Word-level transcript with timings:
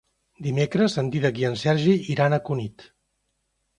Dimecres 0.45 0.95
en 1.01 1.11
Dídac 1.15 1.37
i 1.43 1.47
en 1.51 1.57
Sergi 1.65 1.95
iran 2.15 2.37
a 2.39 2.43
Cunit. 2.49 2.87